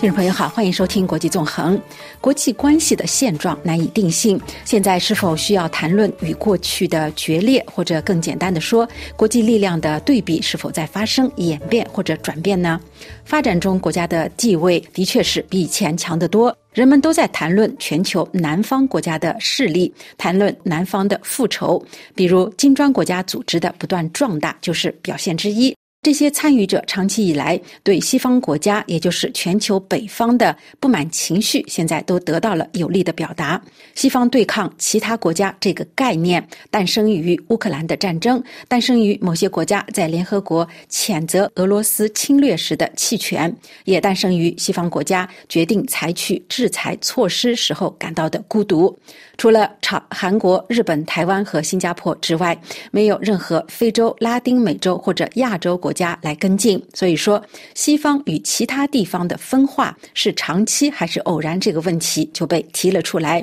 [0.00, 1.76] 听众朋友好，欢迎收听国际纵横。
[2.20, 12.80] 国际关系的现状难以定性，现在是否需要谈论与过去的决裂，或者更简单的说，国际力量的对比是否在发生演变或者转变呢？
[13.24, 21.84] 发展中国家的地位的确是比以前强得多，人们都在谈论全球南方国家的势力，谈论南方的复仇，
[22.14, 25.74] 比如金砖国家组织的不断壮大就是表现之一。
[26.00, 33.60] 这些参与者长期以来对西方国家，也就是全球北方的不满情绪，现在都得到了有力的表达。
[33.96, 43.52] 西方对抗其他国家这个概念，诞生于乌克兰的战争，诞生于某些国家在联合国谴责俄罗斯侵略时的弃权，
[43.84, 48.96] 也诞生于西方国家决定采取制裁措施时候感到的孤独。
[49.36, 52.60] 除了朝韩国、日本、台湾和新加坡之外，
[52.90, 56.78] 没有任何非洲、拉丁美洲或者亚洲国国家来跟进。
[56.92, 57.42] 所以说，
[57.74, 63.42] 西方与其他地方的分化是长期还是偶然，这个问题就被提了出来。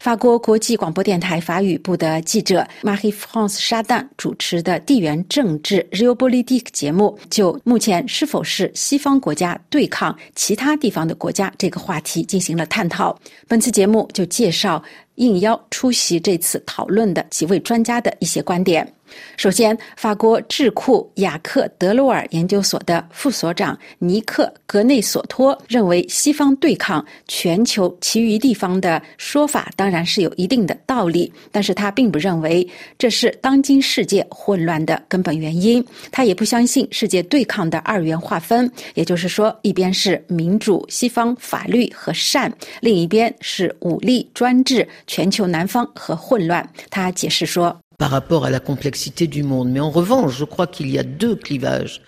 [0.00, 13.16] 法国国际广播电台法语部的记者 Marie France 沙旦主持的地缘政治 （Realpolitik） 节目，就目前是否是西方国家对抗其他地方的国家这个话题进行了探讨。
[13.46, 14.82] 本次节目就介绍
[15.16, 18.82] 应邀出席这次讨论的几位专家的一些观点。
[19.36, 32.66] 首先，法国智库雅克·德罗尔研究所的副所长尼克·格内索托认为，西方对抗全球其余地方的说法当然是有一定的道理，但是他并不认为
[32.98, 35.84] 这是当今世界混乱的根本原因。
[36.10, 46.68] 他也不相信世界对抗的二元划分，也就是说，一边是民主、西方法律和善，另一边是武力、专制、全球南方和混乱。
[46.90, 47.81] 他解释说。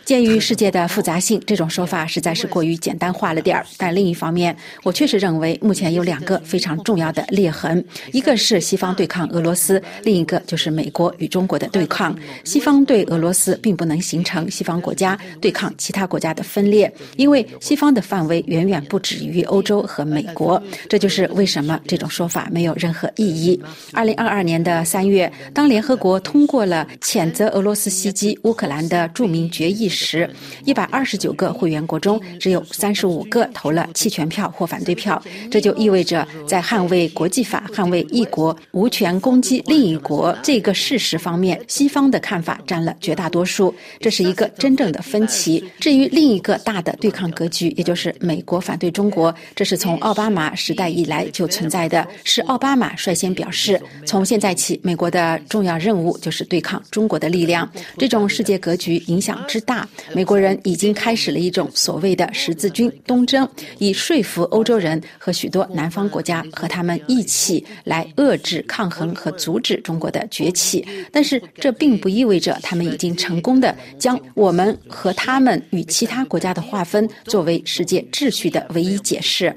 [0.05, 3.67] 鉴于世界的复杂性，这种说法实在是过于简单化了点儿。
[3.77, 12.17] 但另一方面，我确实认为目前有两个非常重要的裂痕：一个是西方对抗俄罗斯，另一个就是美国与中国的对抗。
[12.45, 20.63] 西方对俄罗斯并不能形成西方国家对抗其他国家的分裂，因为西方的范围远远不止于欧洲和美国。
[20.89, 23.61] 这就是为什么这种说法没有任何意义。
[23.93, 30.29] 二零二二年的三月，当联合国通过了谴责俄罗斯袭击乌克兰的著名决议时，
[30.65, 35.23] 一百二十九个会员国中只有三十五个投了弃权票或反对票。
[35.51, 43.75] 这就意味着，在捍卫国际法、捍卫一国无权攻击另一国这个事实方面，西方的看法占了绝大多数。
[44.01, 45.63] 这是一个真正的分歧。
[45.79, 52.09] 至于另一个大的对抗格局，也就是美国反对中国，这是从奥巴马时代以来就存在的。
[52.25, 55.74] 是奥巴马率先表示，从现在起，美国的重要。
[55.79, 57.71] 任务就是对抗中国的力量。
[57.99, 63.49] 这种世界格局影响之大，美国人已经开始了一种所谓的十字军东征，
[63.79, 70.87] 以说服欧洲人和许多南方国家和他们一起来遏制、抗衡和阻止中国的崛起。
[71.13, 79.55] 但是这并不意味着他们已经成功的将我们和他们与其他国家的划分作为世界秩序的唯一解释。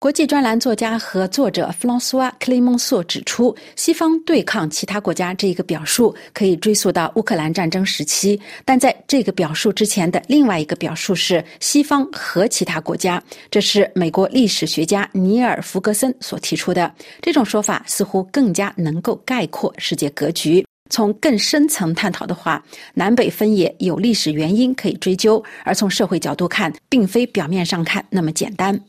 [0.00, 13.20] 国际专栏作家和作者弗朗索瓦·克雷蒙索指出，西方对抗其他国家这一个表述可以追溯到乌克兰战争时期，但在这个表述之前的另外一个表述是西方和其他国家，
[13.50, 16.94] 这是美国历史学家尼尔·弗格森所提出的。
[17.20, 20.64] 这种说法似乎更加能够概括世界格局。
[20.90, 28.80] 从更深层探讨的话，南北分野有历史原因可以追究，而从社会角度看，并非表面上看那么简单。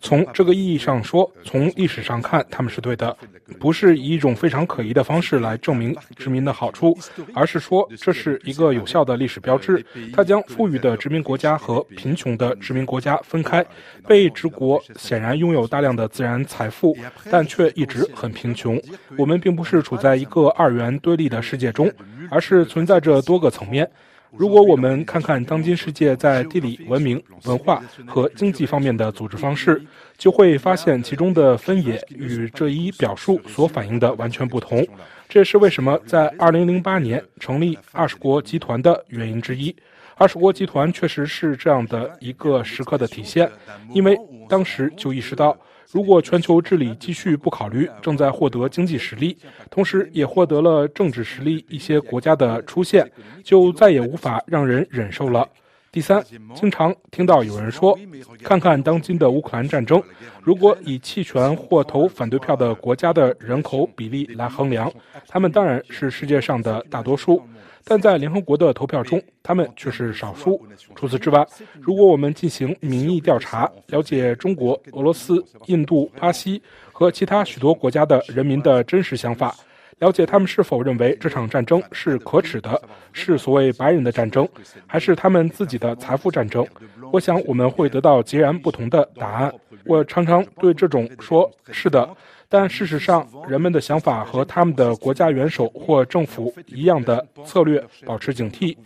[0.00, 3.16] 从这个意义上说，从历史上看，他们是对的，
[3.58, 6.96] 不是以一种非常可疑的方式来证明殖民的好处，
[7.34, 9.84] 而是说这是一个有效的历史标志。
[10.12, 13.66] 它将富裕的殖民国家和贫穷的殖民国家分开。
[14.06, 16.96] 被殖国显然拥有大量的自然财富，
[17.32, 18.80] 但却一直很贫穷。
[19.18, 21.92] 我们并不是处在一个二元对立的世界中，
[22.30, 23.90] 而是存在着多个层面。
[24.32, 29.82] 如果我们看看当今世界在地理、文明、文化和经济方面的组织方式，
[30.16, 34.86] 就会发现其中的分野与这一表述所反映的完全不同。
[35.28, 39.74] 这也是为什么在2008年成立二十国集团的原因之一。
[40.16, 43.50] 二十国集团确实是这样的一个时刻的体现，
[43.92, 44.16] 因为
[44.48, 45.56] 当时就意识到。
[45.92, 49.36] 如果全球治理继续不考虑正在获得经济实力，
[49.70, 53.10] 同时也获得了政治实力一些国家的出现，
[53.42, 55.48] 就再也无法让人忍受了。
[55.92, 57.98] 第三，经常听到有人说
[58.44, 60.00] ：“看看当今的乌克兰战争，
[60.40, 64.92] 如果以弃权或投反对票的国家的人口比例来衡量，
[65.26, 67.42] 他们当然是世界上的大多数，
[67.84, 70.64] 但在联合国的投票中，他们却是少数。
[70.94, 71.44] 除此之外，
[71.80, 76.62] 如果我们进行民意调查，了解中国、俄罗斯、印度、巴西
[76.92, 79.52] 和其他许多国家的人民的真实想法。”
[80.00, 82.80] 了解他们是否认为这场战争是可耻的，
[83.12, 84.48] 是所谓白人的战争，
[84.86, 86.66] 还是他们自己的财富战争？
[87.12, 89.52] 我想我们会得到截然不同的答案。
[89.84, 92.08] 我常常对这种说是的，
[92.48, 98.76] 但事实上人们的想法和他们的国家元首或政府一样的策略保持警惕。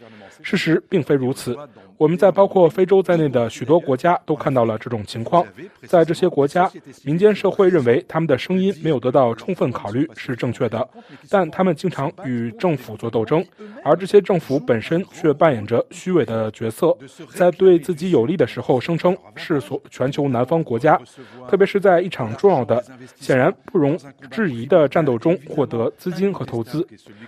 [0.42, 1.56] 事实并非如此。
[1.96, 5.44] 我们在包括非洲在内的许多国家都看到了这种情况。
[5.86, 6.70] 在这些国家，
[7.04, 10.88] 民间社会认为他们的声音没有得到充分考虑是正确的，
[11.28, 13.44] 但他们经常与政府做斗争，
[13.84, 16.96] 而这些政府本身却扮演着虚伪的角色，
[17.34, 21.00] 在对自己有利的时候声称是所全球南方国家，
[21.48, 22.82] 特别是在一场重要的、
[23.16, 23.98] 显然不容
[24.30, 26.86] 置疑的战斗中获得资金和投资。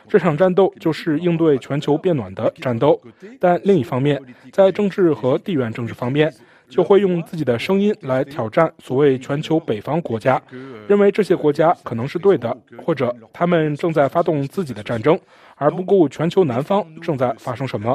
[0.08, 3.00] 这场战斗就是应对全球变暖的战斗。
[3.38, 4.20] 但另一方面，
[4.56, 6.32] 在政治和地缘政治方面，
[6.66, 10.40] 就会用自己的声音来挑战所谓全球北方国家，
[10.88, 15.20] 认为这些国家可能是对的，或者他们正在发动自己的战争，
[15.56, 17.94] 而不顾全球南方正在发生什么。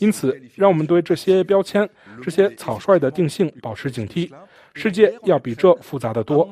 [0.00, 1.88] 因此，让我们对这些标签、
[2.22, 4.30] 这些草率的定性保持警惕。
[4.74, 6.48] 世界要比这复杂的多。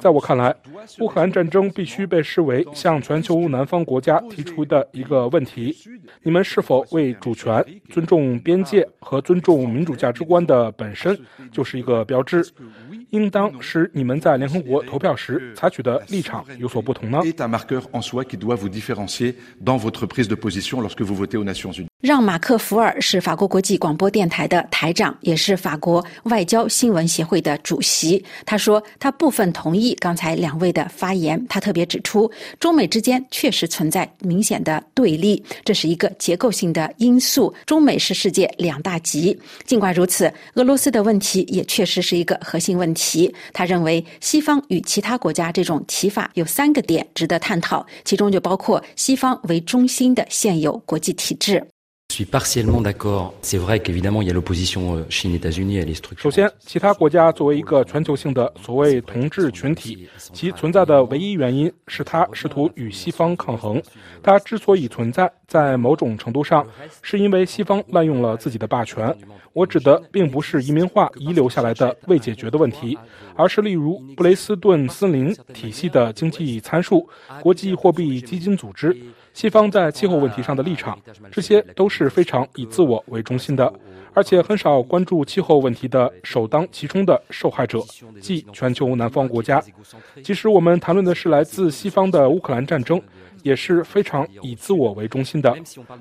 [0.00, 0.54] 在我看来，
[1.00, 5.76] 乌克兰战争必须被视为向全球南方国家提出的一个问题：
[6.22, 11.18] 你们是否为主权、尊重边界和尊重民主价值观的本身
[11.50, 12.44] 就是一个标志？
[13.10, 17.20] 应当使你们在联合国投票时采取的立场有所不同呢？
[22.02, 28.22] 让马克·福尔是法国国际广播电台的台长，也是法国外交新闻协会的主席。
[28.44, 31.40] 他说，他部分同意刚才两位的发言。
[31.48, 32.28] 他特别指出，
[32.58, 37.54] 中美之间确实存在明显的对立，这是一个结构性的因素。
[37.64, 39.38] 中美是世界两大极。
[39.64, 43.32] 尽管如此，俄罗斯的问题也确实是一个核心问题。
[43.52, 51.64] 他认为，西方与其他国家这种提法有三个点值得探讨，其中就包括西方为中心的现有国际体制。
[56.18, 63.82] 首先，其他国家作为一个全球性的所谓同志群体，其存在的唯一原因是它试图与西方抗衡。
[64.22, 66.66] 它之所以存在，在某种程度上，
[67.00, 69.16] 是因为西方滥用了自己的霸权。
[69.54, 72.98] 我指的并不是移民化遗留下来的未解决的问题，
[73.34, 77.08] 而是例如布雷斯顿森林体系的经济参数、
[77.40, 78.94] 国际货币基金组织。
[79.34, 80.98] 西方在气候问题上的立场，
[81.30, 83.72] 这些都是非常以自我为中心的，
[84.12, 87.80] 而且很少关注气候问题的首当其冲的受害者，
[88.20, 89.62] 即全球南方国家。
[90.22, 93.00] 其实我们谈论的是来自西方的乌克兰战争。
[93.42, 95.54] 也是非常以自我为中心的。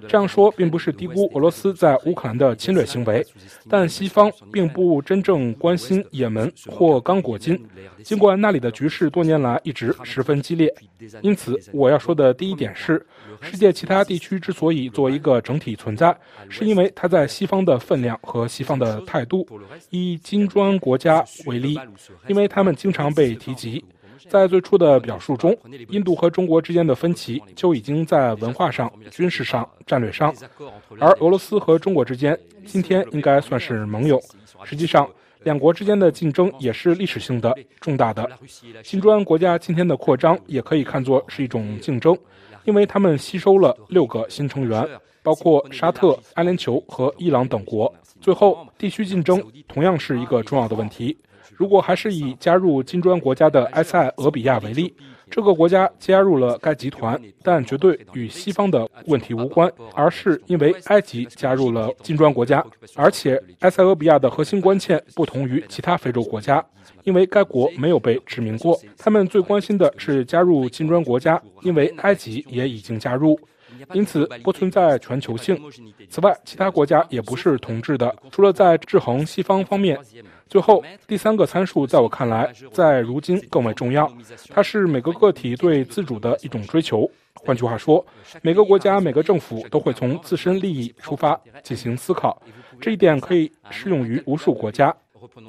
[0.07, 3.25] 这样说并不是低估俄罗斯在乌克兰的侵略行为，
[3.69, 7.59] 但西方并不真正关心也门或刚果金，
[8.03, 10.73] 尽管那里的局势多年来一直十分激烈。
[11.21, 13.03] 因此，我要说的第一点是，
[13.41, 16.15] 世界其他地区之所以作为一个整体存在，
[16.47, 19.47] 是因为它在西方的分量和西方的态度。
[19.89, 21.79] 以金砖国家为例，
[22.27, 23.83] 因为他们经常被提及。
[24.29, 25.55] 在最初的表述中，
[25.89, 30.33] 印度和中国之间的分歧就已经在文化上、军事上、战略上，
[30.99, 34.21] 而俄罗斯和中国之间今天应该算是盟友。
[34.63, 35.09] 实际上，
[35.43, 38.29] 两国之间的竞争也是历史性的、重大的。
[38.83, 42.17] 新砖国家今天的扩张也可以看作是一种竞争，
[42.63, 44.87] 因为他们吸收了六个新成员，
[45.23, 47.91] 包括沙特、阿联酋和伊朗等国。
[48.19, 51.17] 最后，地区竞争同样是一个重要的问题。
[51.55, 54.93] 如果还是以加入金砖国家的埃塞俄比亚为例，
[55.29, 62.65] 这个国家加入了该集团，但绝对与西方的问题无关，而是因为埃及加入了金砖国家。
[62.95, 66.63] 而且，埃塞俄比亚的核心关切不同于其他非洲国家，
[67.03, 68.77] 因为该国没有被殖民过。
[68.97, 73.39] 他们最关心的是加入金砖国家，因为埃及也已经加入，
[73.93, 75.59] 因此不存在全球性。
[76.09, 79.97] 此外，其他国家也不是同质的，除了在制衡西方方面。
[80.47, 84.11] 最后，第三个参数在我看来，在如今更为重要。
[84.49, 87.09] 它是每个个体对自主的一种追求。
[87.33, 88.05] 换句话说，
[88.41, 92.41] 每个国家、每个政府都会从自身利益出发进行思考。
[92.81, 94.93] 这一点可以适用于无数国家。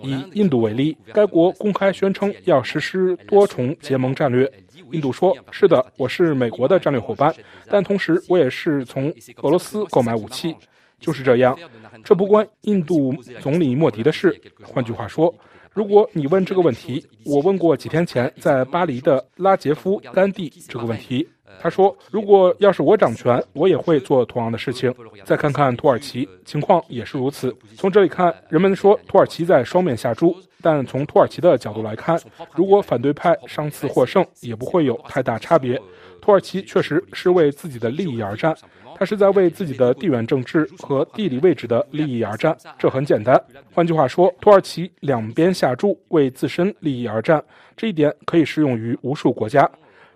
[0.02, 4.50] 以印度为例，该国公开宣称要实施多重结盟战略。
[4.92, 7.34] 印度说：“是的，我是美国的战略伙伴，
[7.68, 9.12] 但同时我也是从
[9.42, 10.54] 俄罗斯购买武器。”
[11.00, 11.58] 就是这样，
[12.04, 14.40] 这不关印度总理莫迪的事。
[14.62, 15.34] 换句话说，
[15.72, 21.28] 如果你问这个问题，我问过几天前在巴黎的拉杰夫·甘地这个问题。
[21.60, 24.92] 他说：“如果要是我掌权，我也会做同样的事情。
[25.24, 27.54] 再看看土耳其，情况也是如此。
[27.76, 32.20] 从这里看，人们说土耳其在双面下注，但从土耳其的角度来看，
[32.54, 35.80] 如果反对派上次获胜，也不会有太大差别。
[36.20, 38.56] 土耳其确实是为自己的利益而战，
[38.96, 42.56] 他是在为自己的地缘政治和地理位置的利益而战。
[42.78, 43.40] 这很简单。
[43.72, 47.42] 换句话说，土耳其两边下注，为自身利益而战，
[47.76, 49.68] 这一点可以适用于无数国家。”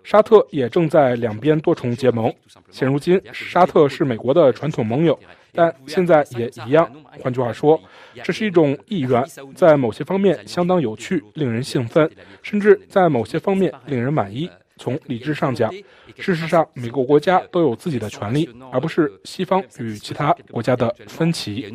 [0.09, 2.33] 沙特也正在两边多重结盟。
[2.71, 5.19] 现如今，沙特是美国的传统盟友，
[5.51, 6.89] 但现在也一样。
[7.21, 7.77] 换句话说，
[8.23, 9.21] 这是一种意愿，
[9.53, 12.09] 在某些方面相当有趣，令人兴奋，
[12.41, 14.49] 甚至在某些方面令人满意。
[14.77, 15.69] 从理智上讲，
[16.17, 21.65] 事实上，每个国家都有自己的权利，而不是西方与其他国家的分歧。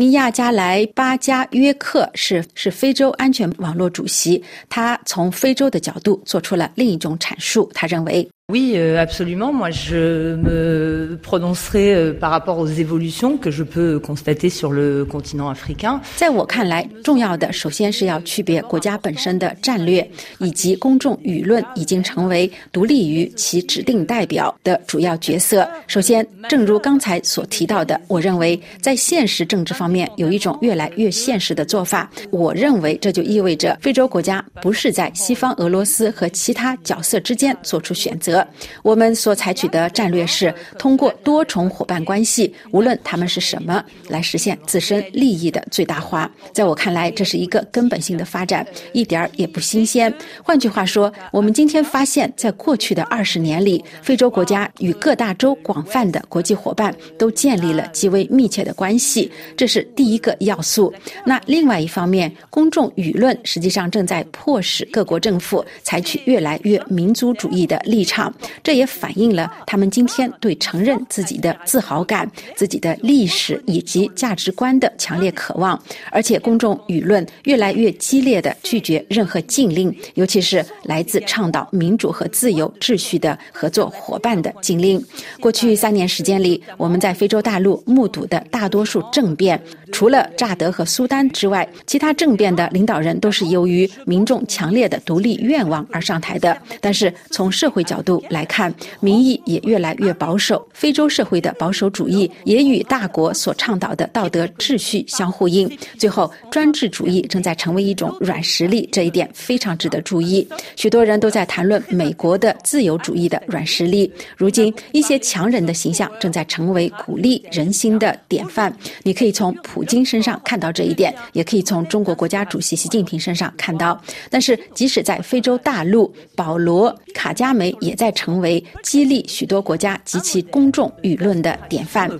[0.00, 7.68] 尼亚加莱巴加约克是是非洲安全网络主席，他从非洲的角度做出了另一种阐述。
[7.74, 8.26] 他认为。
[8.50, 9.52] Oui, absolument.
[9.52, 15.52] Moi, je me prononcerai par rapport aux évolutions que je peux constater sur le continent
[15.52, 16.00] africain.
[16.16, 25.68] 在我看来，重要的首先是要区别国家本身的战略以及公众舆论已经成为独立于其指定代表的主要角色。
[25.86, 32.10] 首先，正如刚才所提到的，我认为在现实政治方面有一种越来越现实的做法。
[32.30, 38.37] 我认为这就意味着非洲国家不是在西方俄罗斯和其他角色之间做出选择。
[38.82, 46.30] 我们所采取的战略是通过多重伙伴关系，无论他们是什么，来实现自身利益的最大化。
[46.52, 50.12] 在我看来，这是一个根本性的发展，一点儿也不新鲜。
[50.42, 60.92] 换句话说，我们今天发现，在过去的二十年里，非洲国家与各大洲广泛的国际伙伴都建立了极为密切的关系，这是第一个要素。
[61.24, 68.27] 那另外一方面，公众舆论实际上正在迫使各国政府采取越来越民族主义的立场。
[68.62, 75.80] 这也反映了他们今天对承认自己的自豪感、自己的历史以及价值观的强烈渴望，
[76.10, 85.02] 而且公众舆论越来越激烈的拒绝任何禁令，尤其是来自倡导民主和自由秩序的合作伙伴的禁令。
[85.40, 89.60] 过去三年时间里，我们在非洲大陆目睹的大多数政变，
[89.92, 96.56] 除了乍得和苏丹之外，其他政变的领导人都是由于民众强烈的独立愿望而上台的。
[96.80, 100.66] 但是从社会角度来看，民意也越来越保守。
[100.72, 105.68] 非洲社会的保守主义也与大国所倡导的道德秩序相呼应。
[105.98, 110.46] 最后，专制主义正在成为一种软实力，这一点非常值得注意。
[110.76, 114.10] 许多人都在谈论美国的自由主义的软实力。
[114.36, 118.74] 如今，一些强人的形象正在成为鼓励人心的典范。
[119.02, 124.00] 你可以从普京身上看到这一点，也可以从中国国家主席习近平身上看到。
[124.30, 128.08] 但是，即使在非洲大陆，保罗·卡加梅也在。
[128.18, 132.10] 成为激励许多国家及其公众舆论的典范。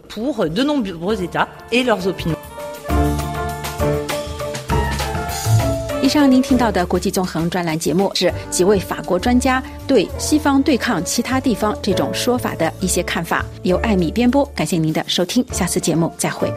[6.01, 14.45] 以上您听到的国际纵横专栏节目是几位法国专家对西方对抗其他地方这种说法的一些看法，由艾米编播。
[14.55, 16.49] 感谢您的收听，下次节目再会。